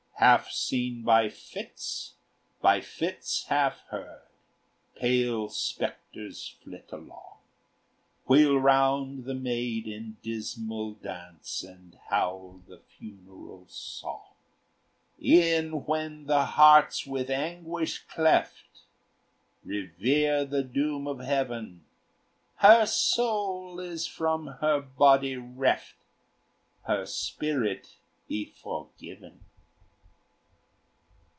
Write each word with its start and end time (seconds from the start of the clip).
Half 0.17 0.51
seen 0.51 1.01
by 1.01 1.29
fits, 1.29 2.13
by 2.61 2.79
fits 2.79 3.45
half 3.45 3.79
heard, 3.89 4.21
Pale 4.95 5.49
spectres 5.49 6.57
flit 6.63 6.89
along, 6.91 7.39
Wheel 8.27 8.55
round 8.59 9.23
the 9.25 9.33
maid 9.33 9.87
in 9.87 10.17
dismal 10.21 10.93
dance, 10.93 11.63
And 11.63 11.95
howl 12.09 12.61
the 12.67 12.77
funeral 12.77 13.65
song: 13.67 14.35
"E'en 15.19 15.85
when 15.87 16.27
the 16.27 16.45
heart's 16.45 17.07
with 17.07 17.31
anguish 17.31 18.03
cleft, 18.03 18.83
Revere 19.63 20.45
the 20.45 20.61
doom 20.63 21.07
of 21.07 21.19
heaven. 21.21 21.83
Her 22.57 22.85
soul 22.85 23.79
is 23.79 24.05
from 24.05 24.45
her 24.61 24.81
body 24.81 25.35
reft; 25.37 25.95
Her 26.83 27.07
spirit 27.07 27.95
be 28.27 28.45
forgiven!" 28.45 29.45